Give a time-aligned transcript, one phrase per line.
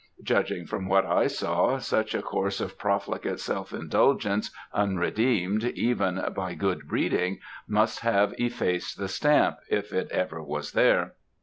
[0.23, 6.55] Judging from what I saw, such a course of profligate self indulgence, unredeemed, even by
[6.55, 11.13] good breeding, must have effaced the stamp, if it ever was there.